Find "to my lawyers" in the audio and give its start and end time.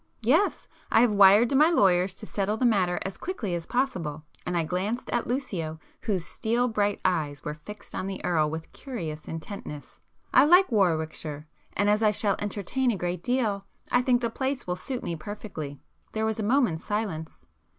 1.51-2.15